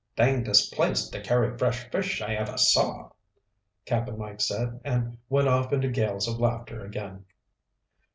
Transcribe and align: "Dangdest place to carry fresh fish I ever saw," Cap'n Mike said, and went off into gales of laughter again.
"Dangdest 0.15 0.73
place 0.73 1.07
to 1.09 1.21
carry 1.21 1.55
fresh 1.55 1.87
fish 1.91 2.23
I 2.23 2.33
ever 2.33 2.57
saw," 2.57 3.11
Cap'n 3.85 4.17
Mike 4.17 4.41
said, 4.41 4.81
and 4.83 5.19
went 5.29 5.47
off 5.47 5.71
into 5.73 5.89
gales 5.89 6.27
of 6.27 6.39
laughter 6.39 6.83
again. 6.83 7.25